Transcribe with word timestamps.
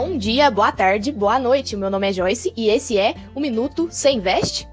Bom 0.00 0.16
dia, 0.16 0.48
boa 0.48 0.70
tarde, 0.70 1.10
boa 1.10 1.40
noite. 1.40 1.76
Meu 1.76 1.90
nome 1.90 2.08
é 2.08 2.12
Joyce 2.12 2.52
e 2.56 2.68
esse 2.68 2.96
é 2.96 3.16
o 3.34 3.40
Minuto 3.40 3.88
Você 3.90 4.12
Investe? 4.12 4.68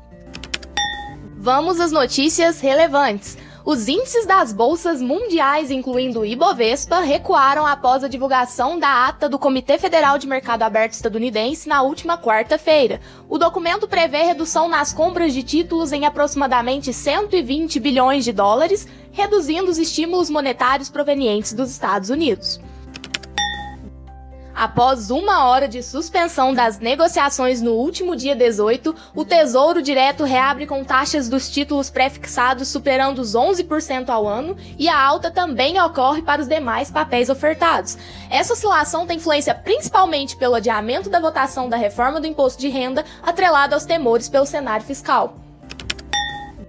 Vamos 1.36 1.80
às 1.80 1.92
notícias 1.92 2.62
relevantes. 2.62 3.36
Os 3.66 3.88
índices 3.88 4.28
das 4.28 4.54
bolsas 4.54 5.02
mundiais, 5.02 5.72
incluindo 5.72 6.20
o 6.20 6.26
Ibovespa, 6.26 7.00
recuaram 7.00 7.66
após 7.66 8.04
a 8.04 8.08
divulgação 8.08 8.78
da 8.78 9.08
ata 9.08 9.28
do 9.28 9.40
Comitê 9.40 9.80
Federal 9.80 10.20
de 10.20 10.28
Mercado 10.28 10.62
Aberto 10.62 10.94
estadunidense 10.94 11.68
na 11.68 11.82
última 11.82 12.20
quarta-feira. 12.20 13.02
O 13.28 13.40
documento 13.40 13.88
prevê 13.88 14.22
redução 14.22 14.70
nas 14.70 14.94
compras 14.94 15.34
de 15.34 15.42
títulos 15.42 15.92
em 15.92 16.06
aproximadamente 16.06 16.94
120 16.94 17.80
bilhões 17.80 18.24
de 18.24 18.32
dólares, 18.32 18.88
reduzindo 19.12 19.72
os 19.72 19.80
estímulos 19.80 20.30
monetários 20.30 20.88
provenientes 20.88 21.52
dos 21.52 21.72
Estados 21.72 22.12
Unidos. 22.12 22.60
Após 24.66 25.12
uma 25.12 25.46
hora 25.46 25.68
de 25.68 25.84
suspensão 25.84 26.52
das 26.52 26.80
negociações 26.80 27.62
no 27.62 27.74
último 27.74 28.16
dia 28.16 28.36
18, 28.36 28.96
o 29.14 29.24
Tesouro 29.24 29.80
Direto 29.80 30.24
reabre 30.24 30.66
com 30.66 30.84
taxas 30.84 31.30
dos 31.30 31.52
títulos 31.52 31.92
prefixados 31.92 32.68
superando 32.68 33.20
os 33.20 33.36
11% 33.36 34.10
ao 34.10 34.28
ano 34.28 34.58
e 34.80 34.90
a 34.90 35.00
alta 35.00 35.30
também 35.30 35.80
ocorre 35.80 36.24
para 36.24 36.42
os 36.42 36.48
demais 36.48 36.90
papéis 36.90 37.30
ofertados. 37.30 37.96
Essa 38.28 38.54
oscilação 38.54 39.06
tem 39.06 39.18
influência 39.18 39.54
principalmente 39.54 40.36
pelo 40.36 40.56
adiamento 40.56 41.12
da 41.12 41.20
votação 41.20 41.70
da 41.70 41.78
reforma 41.78 42.20
do 42.20 42.26
imposto 42.26 42.60
de 42.60 42.68
renda, 42.68 43.06
atrelada 43.22 43.76
aos 43.76 43.86
temores 43.86 44.28
pelo 44.28 44.48
cenário 44.48 44.84
fiscal. 44.84 45.45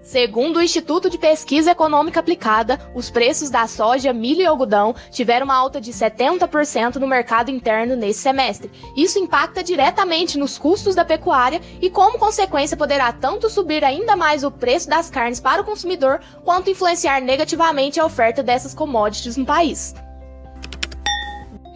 Segundo 0.06 0.58
o 0.58 0.62
Instituto 0.62 1.10
de 1.10 1.18
Pesquisa 1.18 1.72
Econômica 1.72 2.20
Aplicada, 2.20 2.78
os 2.94 3.10
preços 3.10 3.50
da 3.50 3.66
soja, 3.66 4.12
milho 4.12 4.40
e 4.40 4.46
algodão 4.46 4.94
tiveram 5.10 5.46
uma 5.46 5.56
alta 5.56 5.80
de 5.80 5.92
70% 5.92 6.94
no 6.94 7.08
mercado 7.08 7.50
interno 7.50 7.96
nesse 7.96 8.20
semestre. 8.20 8.70
Isso 8.96 9.18
impacta 9.18 9.64
diretamente 9.64 10.38
nos 10.38 10.58
custos 10.58 10.94
da 10.94 11.04
pecuária 11.04 11.60
e, 11.82 11.90
como 11.90 12.20
consequência, 12.20 12.76
poderá 12.76 13.12
tanto 13.12 13.50
subir 13.50 13.82
ainda 13.82 14.14
mais 14.14 14.44
o 14.44 14.50
preço 14.50 14.88
das 14.88 15.10
carnes 15.10 15.40
para 15.40 15.62
o 15.62 15.64
consumidor, 15.64 16.20
quanto 16.44 16.70
influenciar 16.70 17.20
negativamente 17.20 17.98
a 17.98 18.06
oferta 18.06 18.44
dessas 18.44 18.72
commodities 18.72 19.36
no 19.36 19.44
país. 19.44 19.92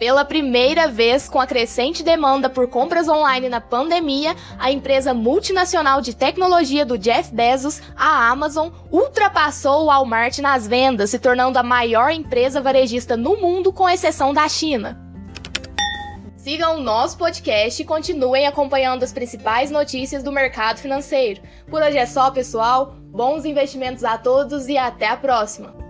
Pela 0.01 0.25
primeira 0.25 0.87
vez, 0.87 1.29
com 1.29 1.39
a 1.39 1.45
crescente 1.45 2.01
demanda 2.01 2.49
por 2.49 2.67
compras 2.67 3.07
online 3.07 3.47
na 3.47 3.61
pandemia, 3.61 4.35
a 4.57 4.71
empresa 4.71 5.13
multinacional 5.13 6.01
de 6.01 6.15
tecnologia 6.15 6.83
do 6.83 6.97
Jeff 6.97 7.31
Bezos, 7.31 7.79
a 7.95 8.27
Amazon, 8.31 8.71
ultrapassou 8.91 9.83
o 9.83 9.85
Walmart 9.85 10.39
nas 10.39 10.67
vendas, 10.67 11.11
se 11.11 11.19
tornando 11.19 11.59
a 11.59 11.61
maior 11.61 12.09
empresa 12.09 12.59
varejista 12.59 13.15
no 13.15 13.37
mundo, 13.37 13.71
com 13.71 13.87
exceção 13.87 14.33
da 14.33 14.49
China. 14.49 14.99
Sigam 16.35 16.77
o 16.77 16.81
nosso 16.81 17.15
podcast 17.15 17.79
e 17.79 17.85
continuem 17.85 18.47
acompanhando 18.47 19.03
as 19.03 19.13
principais 19.13 19.69
notícias 19.69 20.23
do 20.23 20.31
mercado 20.31 20.79
financeiro. 20.79 21.43
Por 21.69 21.79
hoje 21.79 21.99
é 21.99 22.07
só, 22.07 22.31
pessoal. 22.31 22.95
Bons 23.11 23.45
investimentos 23.45 24.03
a 24.03 24.17
todos 24.17 24.67
e 24.67 24.79
até 24.79 25.09
a 25.09 25.15
próxima! 25.15 25.80